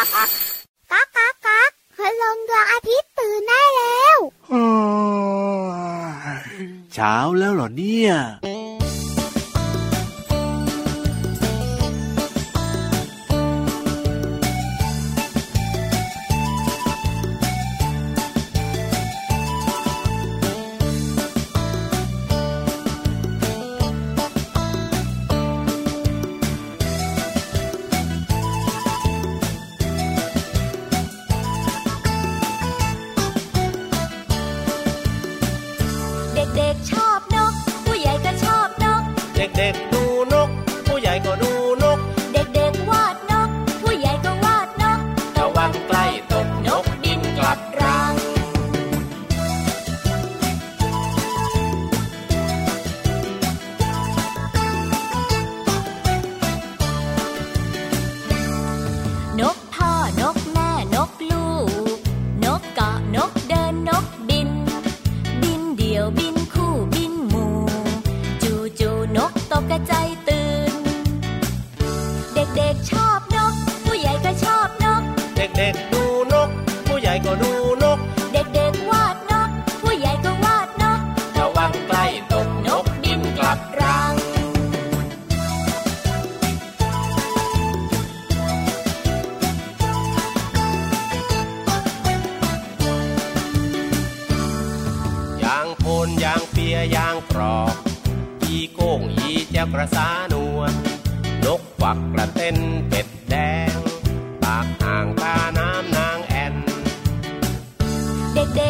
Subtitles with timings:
[0.00, 4.18] ก้าก้ากก๊ากพลงดวงอาทิตย์ตื่นได้แล้ว
[6.94, 8.12] เช้าแล้วเหรอเนี่ย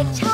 [0.03, 0.30] take time.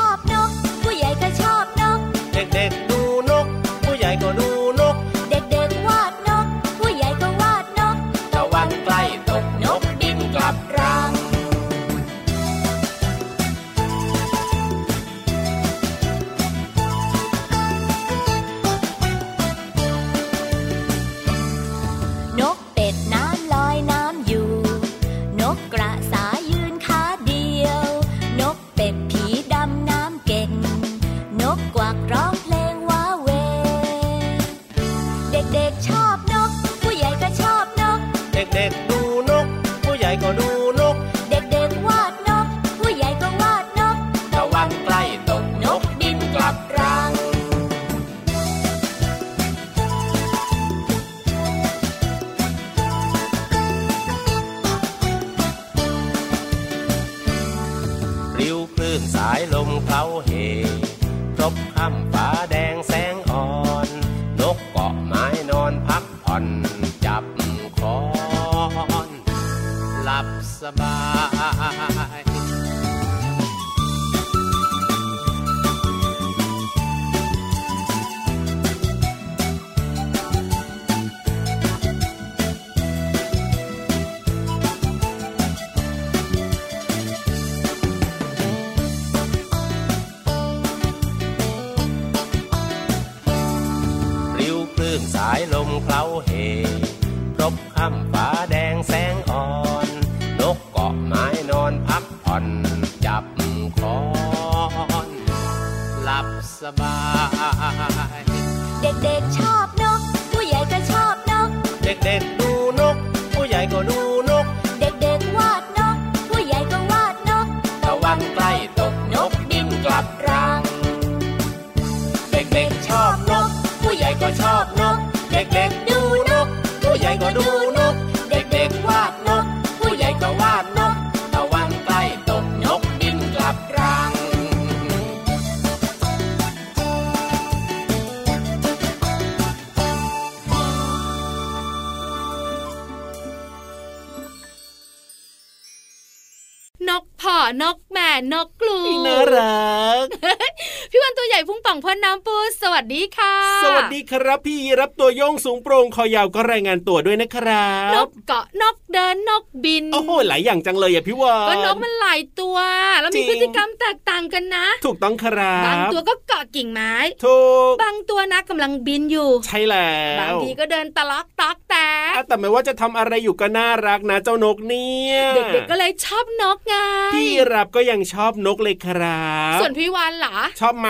[153.63, 162.57] สวัสดีครับพี่รับตัวโยงสูงโปร่งคอยาวก็รายงานตัวด้วยนะครับนกเกาะนกเดินนกบินโอ้โหหลายอย่างจังเลยอะพี่วานก็นกมันหลายตัว
[163.01, 166.93] แล้วมีพฤติกรรมแตกต่างกันนะ ถูกต้องครับบางตัวก็เกาะกิ่งไม้
[167.25, 167.39] ถู
[167.71, 171.87] กบางตัวนะกำลังบินอยู่ ใช่แล้วบางทีก็เดินตะลักตักแต่
[172.27, 176.75] แต่ไม่ว่าจะทำอะไรอยู่ก็น่ารักนะเจ้านกเนี่ยเด็กๆก็เลยชอบนกไง
[177.15, 180.89] พี่รับก็ยังชอบนกเลยครับ ส่วนพี่วานหรอชอบไหม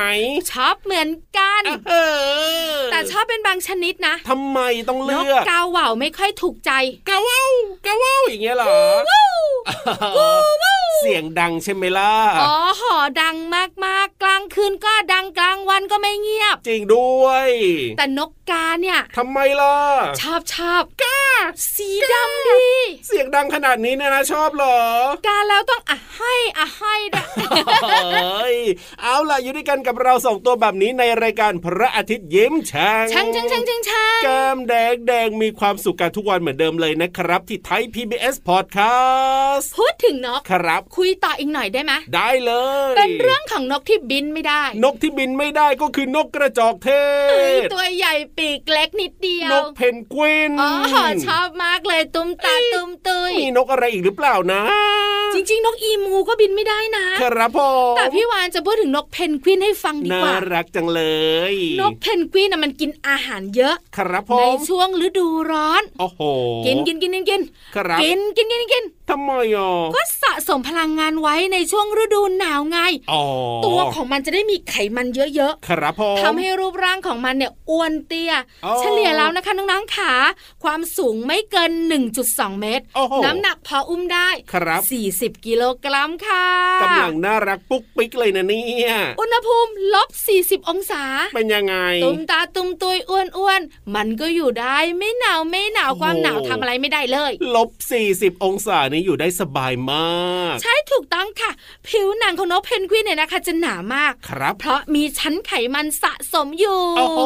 [0.51, 1.93] ชอบเหมือนกันเอ
[2.45, 2.46] อ
[2.91, 4.59] แต่ชอบเป็นบางชนิดนะ ทำไม
[4.89, 6.71] ต้องเลือกกาวเหว่าไม่ค่อยถูกใจ
[7.09, 7.39] กาวว่า
[7.85, 8.67] กาวว่าอย่างเงี้ยเหรอ
[11.03, 13.35] สียงดังใช่ไหมล่ะ อ๋อหอดัง
[13.85, 17.49] มากๆกลางคืนก็ดังกลางวันก็ไม่เงียบ จริงด้วย
[17.97, 19.75] แต่นกกาเนี่ยทำไมล่ะ
[20.21, 21.19] ชอบชอบกา
[21.75, 22.65] สีดำดี
[23.07, 24.79] เสียงดังขนาดนี้เนี่ยนะชอบเหรอ
[25.27, 27.27] กาแล้วต้องอะให้อะให้ด้วย
[27.83, 28.57] เฮ้ย
[29.01, 42.51] เอาล่ะอยู่ด้วยกันกับเราสองตัวแบบนี้ในรายการพระอาทิตย์ยิ้มช่างช่างช่างช่างช่างช่างแก้มแดงแดงมีความสุขกันทุกวันเหมือนเดิมเลยนะครับ ที่ไทย PBS Podcast พูดถึงนกครับคุยต่ออีกหน่อยได้ไหมได้เล
[42.91, 46.89] ย เป็นเรื่องของนกที่บินไม่ได้ นกที่บินไม่ได้ก็คือนกกระจอกเท
[47.29, 50.69] เอ้ยศตัวใหญ่ปีกเล็กนิดเดียนวกเพนกวินอ๋อ
[51.27, 54.61] ชอบมากเลยตุ้มตาตุ้มตุยมีนกอะไรอีกหรือเปล่านะ
[55.33, 57.59] จริง ๆ นกอีมูก็บินไม่ได้นะครับผ
[57.91, 61.01] มแต่พี่วานจะพูดถึงนกเพนกวินให้ฟังดีน่ากว่ารักจังเล
[61.53, 66.21] ย นกเพนกวินน่ะมันกินอาหารเยอะ ครับผในมช่วงฤดูร้อนโอ้โห
[66.65, 67.41] กินกินกินกินกิน
[67.75, 72.79] ครับกินกินกินกิน ทำไมอะก็สะสมพลังงานไว้ในช่วงฤดูหนาวไง
[73.11, 73.23] อ๋อ
[73.65, 78.33] ตัวของมันจะได้มีไขมันเยอะครับผมๆทำให้รูปร่างของมันเนี่ยอ้วนเตี้ย
[78.65, 80.13] อ๋อเฉลี่ยแล้วนะคะน้องๆขา
[80.63, 81.71] ความสูงไม่เกิน
[82.15, 84.81] 1.2 เมตรโอ้โหน้ำหนักพออุ้มได้ครับ
[85.15, 86.45] 40 กิโลกรัมค่ะ
[86.83, 90.09] กำลังน่ารักปุ๊กปิ๊กเลยนะเนี่ยอุณหภูมิลบ
[90.39, 91.03] 40 องศา
[91.35, 97.69] เป็นยังไง ตุ้มตาตุ้มตุยอ้วนอ้วนๆมันก็อยู่ได้ไม่หนาวไม่หนาวโอ้โหความหนาวทำอะไรไม่ได้เลย ลบ
[98.07, 101.51] 40 องศานี่อยู่ได้สบายมาก ใช่ถูกต้องค่ะ
[101.87, 107.21] ผิวหนังของนกเพนกวินเนี่ยนะคะ จะหนามาก ครับ เพราะมีชั้นไขมันสะสมอยู่โอ้โห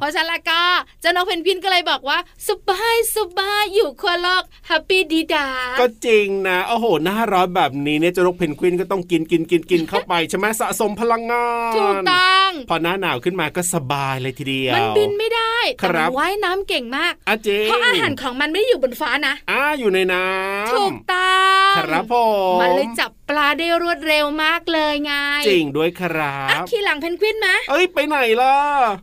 [0.00, 0.62] เพราะฉะนั้นแล้วก็
[1.00, 2.18] เจ้านกเพนกวินก็เลยบอกว่า
[2.48, 21.34] สบายสบายอยู่ขั้วโลก happy ดี๊ด๊า็จริงนะโอ้โหหน้าร้อนแบบนี้เนี่ยเจ้านกเพนกวินก็ต้องกินกินกินกินเข้าไปใช่ไหมสะสมพลังงานถูกต้องพอหน้าหนาวขึ้นมาก็สบายเลยทีเดียวมันบินไม่ได้ครัแต่บมันว่ายน้ำเก่งมากอาจริงเพราะอาหารของมันไม่ได้อยู่บนฟ้านะอ่าอยู่ในน้ำถูกต้อ
[21.70, 22.14] งครับผ
[22.56, 25.12] มมันเลยจับปลาได้รวดเร็วมากเลยไง
[25.48, 28.56] จริงด้วยครัอะบขี่หลังเพนกวินไหมเอ้ยไปไหนล่ะ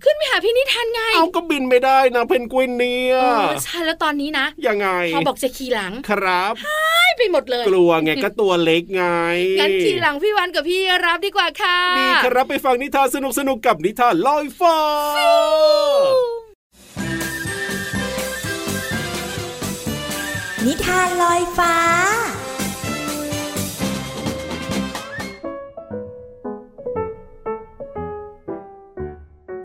[0.03, 9.05] ขึ้นไปหาพี่นิทานไง เอาก็บินไม่ได้นะเพนกวินเนี่ยเออใช่แล้วตอนนี้นะ ยังไงพอบอกจะขี่หลังครับให้ไปหมดเลยกลัวไงก็ตัวเล็กไง
[9.59, 14.77] งั้นขี่หลังพี่วันกับพี่รับดีกว่าค่ะดีครับไปฟังนิทานสนุกสนุกๆกับนิทานลอยฟ้า
[20.71, 21.75] นิทานลอยฟ้า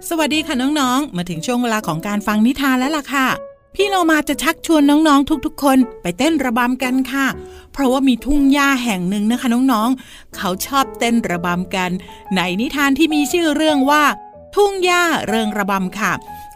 [0.09, 3.29] สวัสดีค่ะน้องๆ มาถึงช่วงเวลาของการฟังนิทานแล้วล่ะค่ะ
[3.75, 7.27] พี่เรามาจะชักชวนน้องๆ ทุกๆ คนไปเต้นระบำกันค่ะ
[7.73, 11.91] เพราะว่ามีทุ่งหญ้าแห่งหนึ่งนะคะน้องๆ เขาชอบเต้นระบำกัน
[12.37, 14.03] ในนิทานที่มีชื่อเรื่องว่า
[14.55, 16.13] ทุ่งหญ้าเริงระบำค่ะ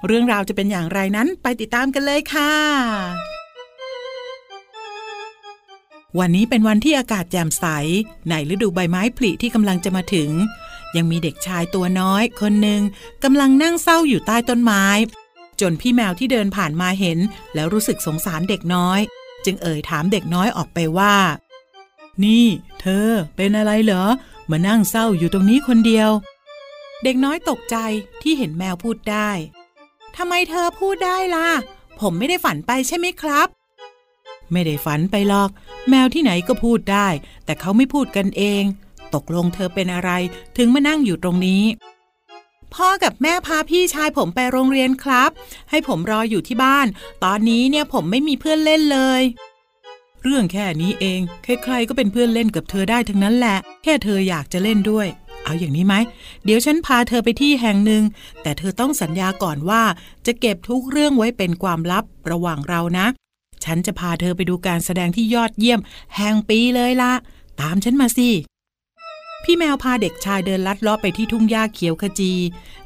[0.06, 3.38] เรื่องราวจะเป็นอย่างไรนั้นไปติดตามกันเลยค่ะ
[6.16, 7.64] วันนี้เป็นวันที่อากาศแจ่มใส
[8.28, 10.31] ในฤดูใบไม้ผลิที่กำลังจะมาถึง
[10.96, 12.82] ยังมีเด็กชายตัวน้อยคนหนึ่ง
[13.25, 14.84] กำลังนั่งเศร้าอยู่ใต้ต้นไม้
[15.60, 17.19] จนพี่แมวที่เดินผ่านมาเห็น
[17.55, 19.00] แล้วรู้สึกสงสารเด็กน้อย
[19.44, 21.14] จึงเอ่ยถามเด็กน้อยออกไปว่า
[22.25, 22.46] นี่
[22.81, 24.04] เธอ เป็นอะไรเหรอ
[24.50, 26.11] มานั่งเศร้าอยู่ตรงนี้คนเดียว
[27.04, 27.76] เด็กน้อยตกใจ
[28.22, 29.31] ที่เห็นแมวพูดได้
[30.16, 31.49] ทำไมเธอพูดได้ล่ะ
[32.00, 33.49] ผมไม่ได้ฝันไปใช่ไหมครับ
[34.53, 35.50] ไม่ได้ฝันไปหรอก
[35.89, 37.09] แมวที่ไหนก็พูดได้
[37.45, 38.62] แต่เขาไม่พูดกันเอง
[39.14, 40.11] ตกลงเธอเป็นอะไร
[40.57, 41.64] ถึงมานั่งอยู่ตรงนี้
[42.75, 45.31] พ่อกับแม่พาพี่ชายผมไปโรงเรียนครับ
[45.71, 46.87] ให้ผมรออยู่ที่บ้าน
[47.25, 49.23] ตอนนี้เนี่ยผมไม่มีเพื่อนเล่นเลย
[50.23, 55.07] เรื่องแค่นี้เอง ใครๆก็เป็นเพื่อนเล่นกับเธอได้ทั้งนั้นแหละ แค่เธออยากจะเล่นด้วย
[55.45, 55.95] เอาอย่างนี้ไหม
[56.45, 58.02] เดี๋ยวฉันพาเธอไปที่แห่งหนึ่ง
[58.43, 59.83] แต่เธอต้องสัญญาก่อนว่า
[60.26, 63.07] จะเก็บทุกเรื่องไว้เป็นความลับระหว่างเรานะ
[63.65, 65.81] ฉันจะพาเธอไปดูการแสดงที่ยอดเยี่ยม
[66.17, 67.12] แห่งปีเลยละ
[67.61, 68.31] ตามฉันมาสิ
[69.45, 72.33] พี่แมวพาเด็กชายเดินลัดเลาะไปที่ทุ่งหญ้าเขียวขจี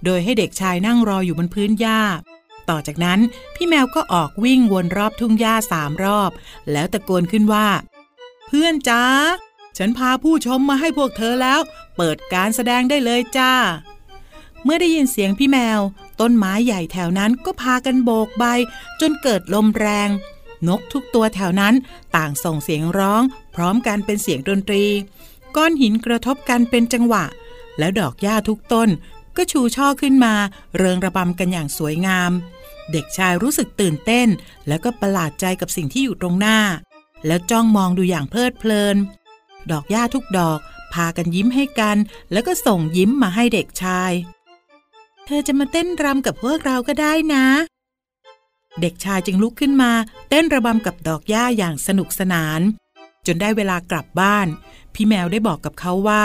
[0.05, 2.00] โดยให้เด็กชายนั่งรออยู่บนพื้นหญ้า
[2.69, 3.21] ต่อจากนั้น
[3.55, 6.31] พี่แมวก็ออกวิ่งวนรอบทุ่งหญ้าสามรอบ
[6.73, 7.69] แล้วตะโกนขึ้นว่า
[8.47, 9.05] เพื่อนจ้า
[9.79, 11.61] ฉันพาผู้ชมมาให้พวกเธอแล้ว
[11.97, 13.52] เปิดการแสดงได้เลยจ้า
[14.64, 15.81] เมื่อได้ยินเสียงพี่แมว
[16.21, 18.45] ต้นไม้ใหญ่แถวนั้นก็พากันโบกใบ
[19.00, 20.09] จนเกิดลมแรง
[20.69, 21.75] นกทุกตัวแถวนั้น
[22.16, 23.23] ต่างส่งเสียงร้อง
[23.54, 24.85] พร้อมกันเป็นเสียงดนตรี
[25.57, 27.25] ก้อนหินกระทบกันเป็นจังหวะ
[27.78, 28.88] แล้วดอกหญ้าทุกต้น
[29.37, 30.35] ก็ชูช่อขึ้นมา
[30.76, 32.33] เริงระบำกันอย่างสวยงาม
[32.92, 34.28] เด็กชายรู้สึกตื่นเต้น
[34.69, 36.59] แล้วก็ประหลาดใจกับสิ่งที่อยู่ตรงหน้า
[37.26, 38.97] แล้วจ้องมองดูอย่างเพลิดเพลิน
[39.71, 40.59] ดอกหญ้าทุกดอก
[40.92, 41.97] พากันยิ้มให้กัน
[42.33, 44.12] แล้วก็ส่งยิ้มมาให้เด็กชาย
[45.26, 47.47] เธอจะมาเต้นรำกับพวกเราก็ได้นะ
[48.81, 49.93] เด็กชายจึงลุกขึ้นมา
[50.29, 52.61] เต้นระบำกับดอกหญ้าอย่างสนุกสนาน
[53.26, 54.47] จนได้เวลากลับบ้าน
[54.95, 56.25] พี่แมวได้บอกกับเขาว่า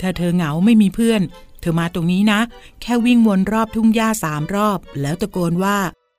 [0.00, 1.22] ถ้าเธอเหงาไม่มีเพื่อน
[1.60, 2.40] เธอมาตรงนี้นะ
[2.80, 5.78] แค่วิ่งวนรอบทุ่งหญ้าสามรอบ แล้วตะโกนว่า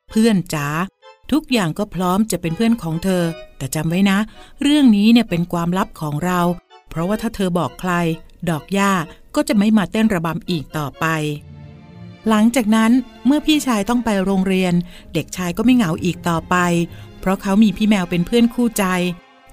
[0.10, 0.68] เพื่อนจ๋า
[1.32, 3.24] ทุกอย่างก็พร้อมจะเป็นเพื่อนของเธอ
[3.58, 4.18] แต่จำไว้นะ
[4.62, 6.40] เรื่องนี้เนี่ยเป็นความลับของเรา
[6.90, 7.94] เพราะว่าถ้าเธอบอกใคร
[8.50, 8.92] ดอกหญ้า
[9.36, 11.06] ก็จะไม่มาเต้นระบำอีกต่อไป
[12.30, 12.92] หลังจากนั้น
[13.26, 14.74] เมื่อพี่ชายต้องไปโรงเรียน
[15.14, 16.56] เด็กชายก็ไม่เหงาอีกต่อไป
[17.20, 18.86] เพราะเขามีพี่แมวเป็นเพื่อนคู่ใจ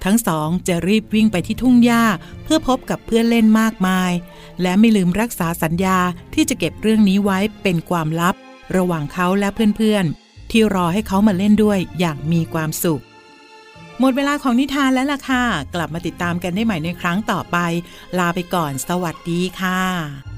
[0.04, 2.04] ทั้งสองจะรีบวิ่งไปที่ทุ่งหญ้า
[2.44, 4.12] เพื่อพบกับเพื่อนเล่นมากมาย
[4.62, 5.98] และไม่ลืมรักษาสัญญา
[6.34, 8.34] ที่จะเก็บเรื่องนี้ไว้เป็นความลับ
[8.76, 13.02] ระหว่างเขาและเพื่อนๆ ที่รอให้เขามาเล่นด้วยอย่างมีความสุข
[14.00, 17.56] หมดเวลาของนิทานแล้วล่ะค่ะ กลับมาติดตามกันได้ใหม่ในครั้งต่อไป
[18.18, 20.31] ลาไปก่อน สวัสดีค่ะ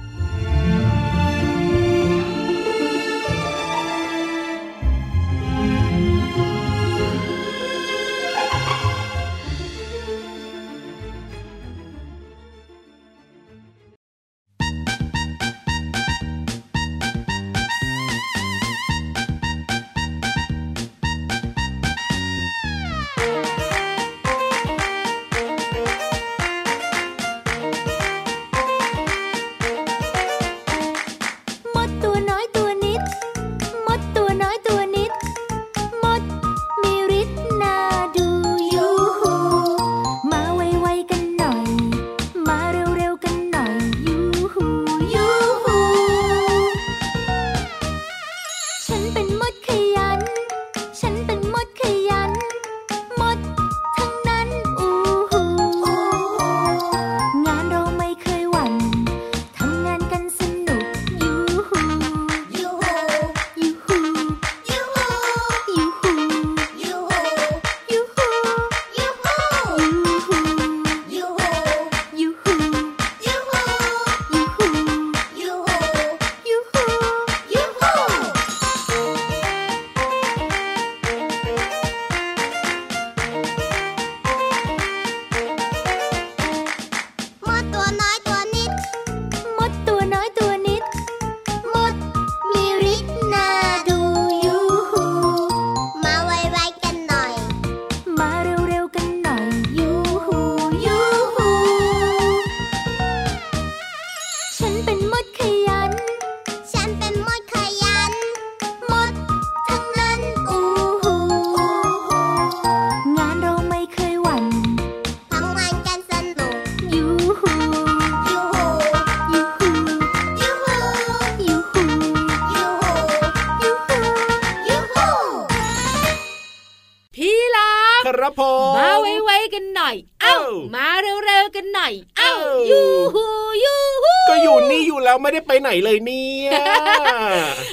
[135.85, 136.51] เลยเนี่ย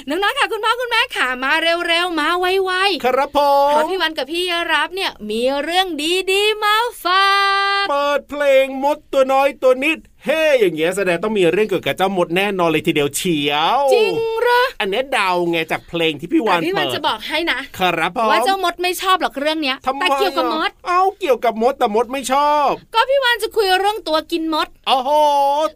[0.08, 3.40] น้องๆค่ะคุณพ่อคุณแม่ค่ะมาเร็วๆมาไวๆครับผ
[3.70, 4.44] เพราะมพี่วันกับพี่
[4.74, 5.88] รับเนี่ยมีเรื่อง
[6.32, 7.28] ดีๆมาฝา
[7.84, 25.10] กเปิดเพลงมดตัวน้อยตัวนิด เฮ้อย่างเงี้ยแสดงต้องมีเรื่องเกี่ยวกับเจ้ามดแน่นอนเลยทีเดียวเฉียวจริงเหรออันเนี้ยเดาไงจากเพลงที่พี่แต่วานพี่วัเปินดจะบอกให้นะครับผมว่าเจ้ามดไม่ชอบหรอกเรื่องเนี้ยทำไมแต่เกี่ยวกับมดอะเอ้าเกี่ยวกับมดแต่มดไม่ชอบ ก็พี่วันจะคุยเรื่องตัวกินมดโอ้โห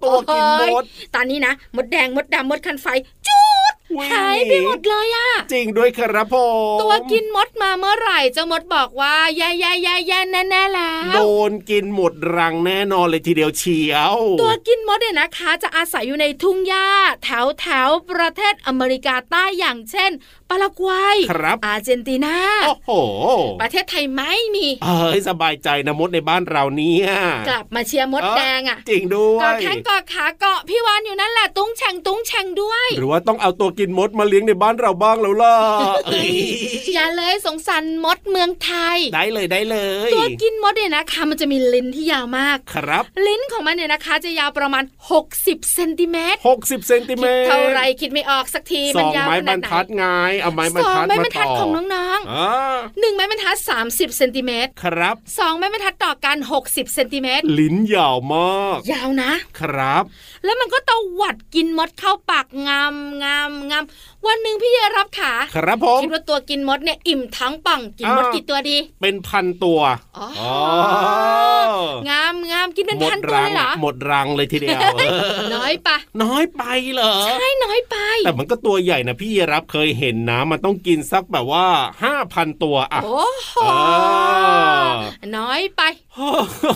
[0.04, 2.88] ตัวกินมดโอ้ยตอนนี้นะมดแดงมดดำมดคันไฟ
[3.28, 3.40] จู
[3.72, 3.75] ดวิ่ง
[4.12, 6.36] หายไปหมดเลยอะจริงด้วยครับผ
[6.76, 16.88] มตัวกินมดมาเมื่อไหร่เจ้ามดบอกว่าแย่แย่แย่แย่แน่แน่ๆแล้โดวนกินหมดรังแน่นอนเลยทีเดียวเฉียว ตัวกินมดเนี่ยนะคะ จะอาศัยอยู่ในทุ่งหญ้า
[17.24, 20.12] แถวแถวประเทศอเมริกาใต้อย่างเช่น
[20.50, 22.92] ปารากวัยครับอาร์เจนตินาโอ้โห
[23.62, 27.10] ประเทศไทยไม่มี เอ้ยสบายใจนะมดในบ้านเราเนี่ย
[27.50, 35.56] กลับมาเชียร์มดแดงอะจริงด้วยก็แข้งกอขาเกาะพี่วานอยู่นั่นแหละตุ้งแฉงตุ้งแฉงด้วย หรือว่าต้องเอาตัวกินมดมาเลี้ยงในบ้านเราบ้างแล้วล่ะ
[36.08, 36.32] เอ้ย
[36.94, 44.84] อย่าเลยสงสารมดเมืองไทย ได้เลยได้เลย ตัวกินมดเนี่ยนะคะมันจะมีลิ้นที่ยาวมากครับ ลิ้นของมันเนี่ยนะคะ จะยาวประมาณ
[45.28, 50.06] 60เซนติเมตร60เซนติเมตรเท่าไรคิดไม่ออกสักทีสมันองยาวไม้ขบรนาดรไหนทัดไง
[50.46, 60.04] เอาไม้บรรสองทัดไม้บรมารทัดต่อของน้องอ่าๆหนึ่งไม้บรรทัด30เซนติเมตรครับสองไม้บรรทัดต่อกัน60เซนติเมตรลิ้นยาวมาก ยาวนะ ครับ
[60.46, 63.84] แล้วมันก็ตวัดกินมดเข้าปากงามงามงาม
[64.28, 69.80] วันหนึ่งพี่เยรับขาครับผมคิดว่าตัวกินมดเนี่ยอิ่มท้องป่องกินมดอ่ากี่ตัวดี เป็นพันตัว
[70.18, 70.56] อ๋ออ๋อ
[72.10, 76.64] งามงามกินเป็นหมดพันตัวรัเลยเหรอหมดรังเลยทีเดียวเออน้อยปะน้อยไป
[76.94, 81.66] เหรอใช่น้อยไป แต่มันก็ตัวใหญ่นะพี่รับเคยเห็นนะมันต้องกินสักแบบว่า
[82.04, 83.74] ห้าพันตัวอะโอ้โหเอ
[84.88, 85.82] อน้อยไป
[86.18, 86.20] เ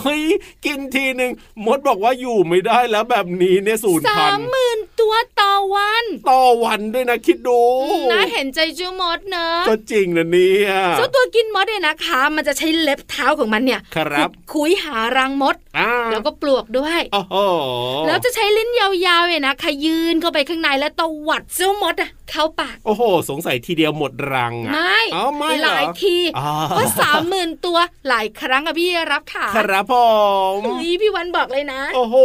[0.06, 0.22] ฮ้ย
[0.64, 1.32] กินทีหนึ่ง
[1.66, 7.60] มดบอกว่าอยู่ไม่ได้แล้วแบบนี้เนี่ยสูญสาพันมธุ์หมื่นตัวต่อวัน ต่อวันด้วยนะคิดดู
[8.12, 17.34] น่าเห็นใจเจ้ามดเนอะก็จริงนะเนี่ยเจ้าตัวกินมดเนี่ยนะคะ มันจะใช้เล็บเท้าของมันเนี่ยครับขุดคุยหารังมดอ่าแล้วก็ปลวกด้วยโอ้โห
[18.06, 27.78] แล้วจะใช้ลิ้นยาวๆเนี่ยนะขยืนเข้าไปข้างในแล้วตวัดเจ้ามดอะเข้าปาก โอ้โห สงสัยทีเดียวหมดรังอะไม่อ๋อไม่เหรอหลายทีอ๋อก็สามหมื่นตัว
[28.08, 29.94] หลายครั้งอะพี่รับค่ะ ครับผ
[30.56, 32.16] มเฮ้ยพี่วันบอกเลยนะ โอ้โห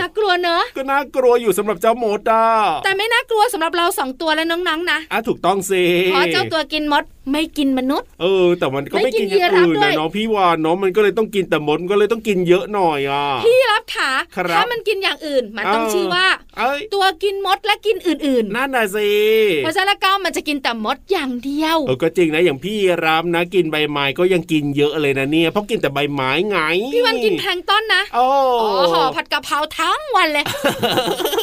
[0.00, 2.46] น่ากลัวเนอะ ก็น่ากลัวอยู่สำหรับเจ้ามดอะ
[2.84, 5.82] แต่ไม่น่ากลัวสำหรับเราสองตัวและน้องๆนะอะถูกต้องสิ
[6.12, 16.26] เพราะเจ้าตัวกินมดไม่กินมนุษย์ เออ แต่มันก็ไม่ไม่กิกินนอย่างอื่นยีราฟด้วนะยน้องพี่วานเนาะมันก็เลยต้องกินแต่มดก็เลยต้องกินเยอะหน่อยอะ พี่รับขาครับถ้ามันกินอย่างอื่น มันต้องเออชื่อว่า
[16.58, 26.58] เอ้ยตัวกินมดและกินอื่นนั่นน่ะสิๆเพราะฉะนั้นแล้วก็มันจะกินแต่มดอย่างเดียว เออ ก็จริงนะอย่างพี่รามนะ กินใบไม้ก็ยังกินเยอะเลยนะเนี่ยเพราะกินแต่ใบไม้ไง
[26.94, 28.26] พี่วันกินแพลงก์ต้นนะโอ้
[28.76, 30.44] โอ้โหผัดกะเพราทั้งวันเลย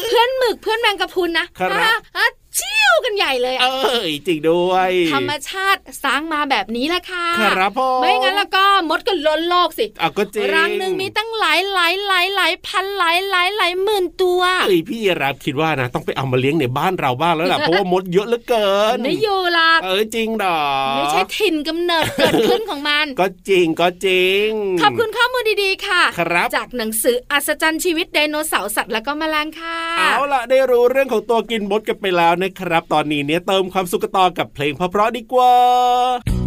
[0.10, 2.26] เพื่อนหมึกเพื่อนแมงกะพรุนนะครับอะ
[2.58, 20.58] ชิ วกันใหญ่เลยเออะอจริงด้วย ธรรมชาติสร้างมาแบบนี้แหละค่ะครับพ่อไม่งั้นแล้วก็มดก็ล้นโลกสิอะก็จริงรังหนึ่งมีตั้งหลายหลายหลายหลายพันหลายหลายหลายหมื่นตัวเอ้ยพี่รับคิดว่านะต้องไปเอามาเลี้ยงในบ้านเราบ้างแล้วล่ะเพราะว่ามดเยอะเหลือเกินไม่อยู่หรอกเออจริงดอ
[20.96, 24.50] ไม่ใช่ถิ่นกำเนิดเกิดขึ้นของมัน ก็จริงก็จริง
[24.82, 36.43] ขอบคุณข้อมูลดีๆค่ะ ครับ จากหนังสืออัศจรรย์ชีวิตไดโนเสาร์สัตว์และก็แมลงค่ะ เอาล่ะได้รู้เรื่องของตัวกินมดกันไปแล้วนะครับตอนนี้เนี่ยเติมความสุขกันต่อกับเพลงเพราะๆดีกว่า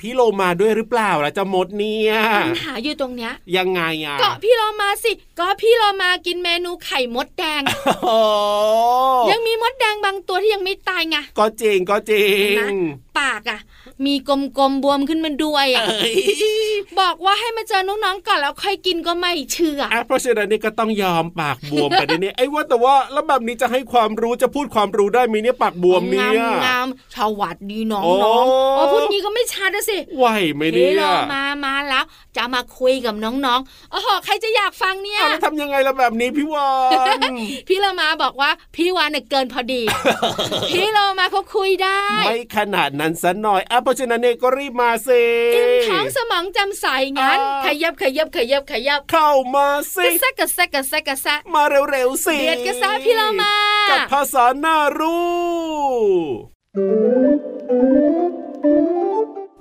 [0.00, 2.12] พี่โลมาด้วยหรือเปล่าล่ะเจ้ามดเนี่ย
[2.44, 7.62] ปัญหาอยู่ตรงเนี้ย ยังไงอะเกาะพี่โลมาสิเก็พี่โลมากินเมนูไข่มดแดง
[8.04, 8.18] โอ้
[9.30, 12.62] ยังมีมดแดงบางตัวที่ยังไม่ตายไงก็จริงก็จริงเห็นไหม
[13.18, 13.60] ปากอะ
[14.06, 14.30] มีก
[14.60, 16.14] ลมๆบวมขึ้นมาด้วยเออะ้ย
[17.00, 28.44] บอกว่าให้มาเจอน้องๆก่อนแล้วค่อยกินก็ไม่เชื่ออะเพราะฉะนั้นนี่ก็ต้องยอมปากบวมไปเดี๋ยวนี้ไอ้ว่าแต่ว่าแล้วแบบนี้จะให้ความรู้จะพูดความรู้ได้ไหมเนี่ยปากบวมเนี่ยงามงามสวัสดีน้องโอ้น้อง
[28.76, 31.02] อ๋อพูดงี้ก็ไม่ชัดนะสิไหวไหมเนี่พี่ยโล
[31.34, 32.04] มามาแล้ว
[32.36, 36.68] จะมาคุยกับน้องๆโอ้โหใครจะอยากฟังเนี่ยเอาแล้วทำยังไงล่ะแบบนี้พี่วา
[37.18, 37.34] น
[37.68, 39.82] พี่โลมาบอกว่าพี่วานเนี่ยเกินพอดี
[40.74, 45.22] พี่โลมาเขาคุยได้ ไม่ขนาดนั้นซะหน่อยอะเพราะฉะนั้นเนี่ยก็รีบมาสิ
[45.54, 46.86] อิ่มท้องสมองจำใส
[47.18, 53.54] งั้นอ่าขยับขยับขยับขยับ เข้ามาสิกระแซะกระแซะกระแซะกระแซะมาเร็วๆสิเบียดกระแซะพี่เรามา
[53.90, 55.24] กับภาษาหน้ารู้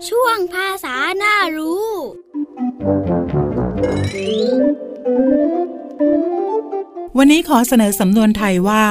[0.09, 1.89] ช่วงภาษาหน้ารู้
[7.17, 8.83] วันนี้ขอเสนอสำนวนไทยว่า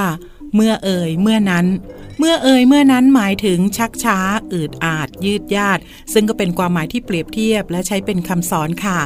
[0.54, 1.66] เมื่อเอ่ยเมื่อนั้น
[2.18, 4.18] เมื่อเอ่ยเมื่อนั้นหมายถึงชักช้า
[4.52, 5.78] อืดอาด ยืดยาด
[6.12, 9.00] ซึ่งก็เป็นความหมายที่เปรียบเทียบและใช้เป็นคำสอนค่ะ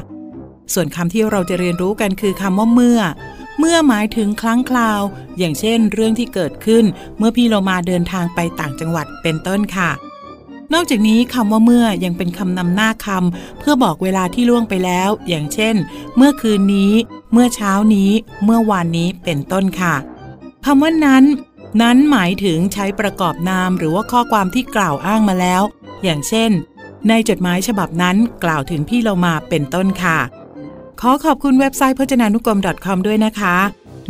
[0.74, 3.00] ส่วนคำที่เราจะเรียนรู้กันคือคำว่าเมื่อ
[3.60, 5.00] เมื่อหมายถึงครั้งคราว
[5.38, 6.84] อย่างเช่น เรื่องที่เกิดขึ้น
[7.18, 9.90] เมื่อพี่โลมาเดินทางไปต่างจังหวัดเป็นต้นค่ะ
[10.74, 15.74] นอกจากนี้คำว่าเมื่อยังเป็นคำนำหน้าคำเพื่อบอกเวลาที่ล่วงไปแล้ว อย่างเช่น
[16.16, 16.92] เมื่อคืนนี้
[17.32, 18.10] เมื่อเช้านี้
[18.44, 19.94] เมื่อวานนี้เป็นต้นค่ะ
[20.64, 21.24] คำว่านั้น
[21.82, 25.62] นั้นหมายถึงใช้ประกอบนามหรือว่าข้อความที่กล่าวอ้างมาแล้ว
[26.04, 26.50] อย่างเช่น
[27.08, 30.18] ในจดหมายฉบับนั้นกล่าวถึงพี่เรามาเป็นต้นค่ะ
[31.00, 33.56] ขอขอบคุณเว็บไซต์พจนานุกรม .com ด้วยนะคะ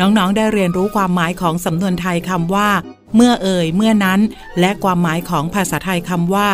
[0.00, 2.68] น้องๆ ได้เรียนรู้ความหมายของสำนวนไทยคำว่า
[3.14, 4.20] เมื่อเอ่ยเมื่อนั้น
[4.60, 6.48] และความหมายของภาษาไทยคำว่า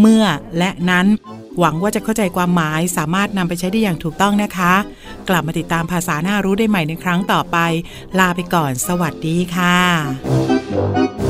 [0.00, 0.24] เมื่อ
[0.58, 1.06] และนั้น
[1.58, 4.74] หวังว่าจะเข้าใจความหมายสามารถนำไปใช้ได้อย่างถูกต้องนะคะ
[5.28, 7.56] กลับมาติดตามภาษาหน้ารู้ได้ใหม่ในครั้งต่อไป
[8.18, 11.25] ลาไปก่อน สวัสดีค่ะ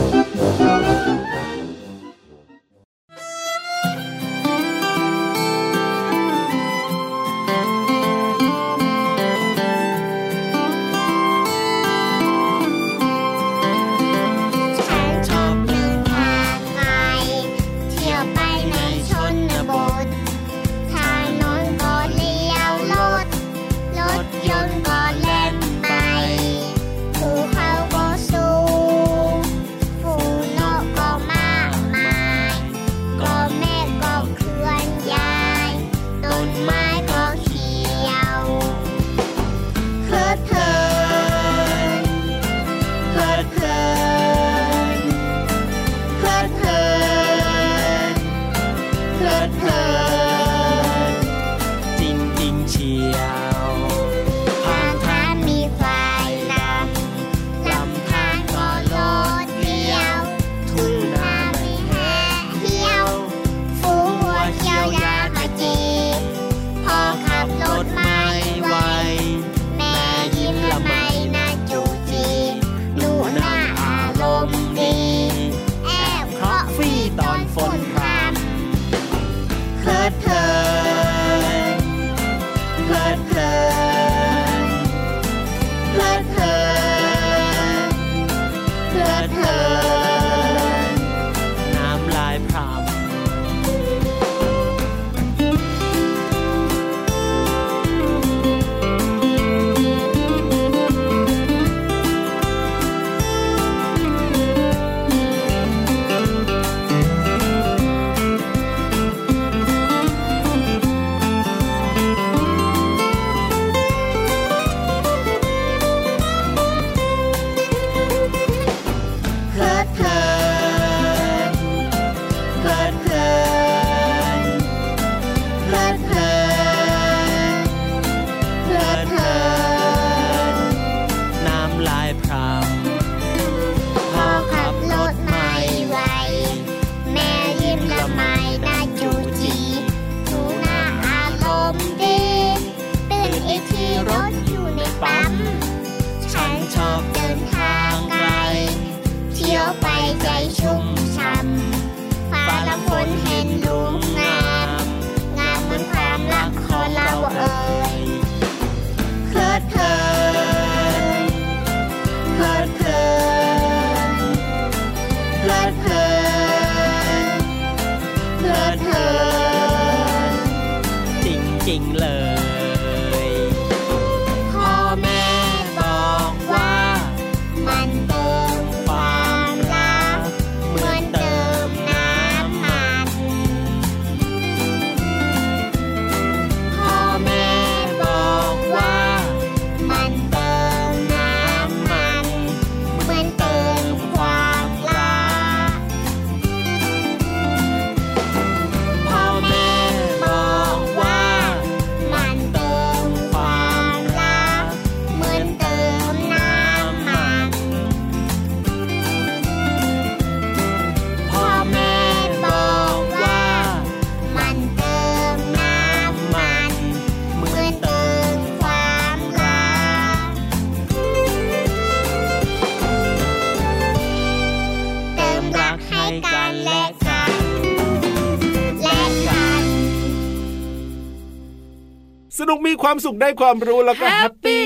[232.94, 234.64] มสุขได้ความรู้แล้วก็แฮปปี้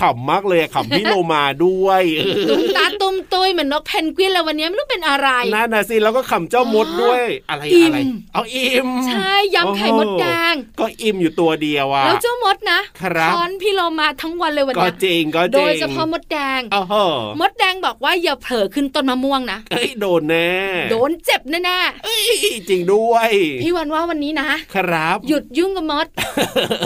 [0.00, 2.02] ขำมากเลยอะขำพี่โลมาด้วย
[2.50, 2.95] ตุ้มตาตุ้มตุ
[3.46, 7.98] ยเหมือนนกเพนกวินเลยวันนี้ไม่รู้เป็นอะไรนั่นน่ะสิแล้วก็ขำเจ้ามดด้วยอะไรอิ่มอะไร
[8.34, 16.94] เอาอิ่มใช่ยำไข่มดแดงโอ้โหก็อิ่มอยู่ตัวเดียวอะแล้วเจ้ามดนะครับอนพี่โลมาทั้งวันเลยวันก็เนี้ยจริงก็จริงโดยเฉพาะมดแดงโอ้โห
[17.40, 20.50] มดแดงบอกว่าอย่าเผลอขึ้นต้นมะม่วงนะเอ้ยโดนแน่
[20.90, 22.24] โดนเจ็บแน่เอ้ย
[22.68, 26.06] จริงด้วยๆพี่วันว่าวันนี้นะ ครับ หยุดยุ่งกับมด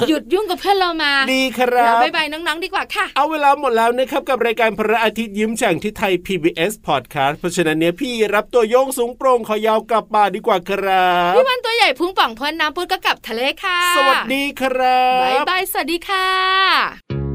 [0.08, 6.49] หยุดยุ่งกับเพื่อนเรามาดีครัแล้วบบายบายน้องๆดีกว่าค่ะ เอาเวลาหมดแล้วนะครับกับรายการพระอาทิตย์ยิ้มแฉ่งที่ไทย PBS
[6.88, 17.29] Podcast เพราะฉะนั้นเนี่ยพี่รับตัวโยงสูงโปร่งขอยาวกลับบ้านดีกว่าครับพี่วันตัวใหญ่พุงป่องพอนน้ำพุดก็กลับทะเลค่ะ สวัสดีครับบายบายสวัสดีค่ะ